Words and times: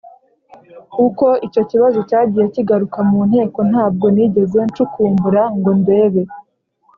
uko 1.05 1.25
icyo 1.47 1.61
kibazo 1.69 1.99
cyagiye 2.09 2.45
kigaruka 2.55 2.99
mu 3.09 3.19
nteko 3.29 3.59
ntabwo 3.71 4.05
nigeze 4.15 4.59
ncukumbura 4.69 5.41
ngo 5.57 5.71
ndebe 5.81 6.21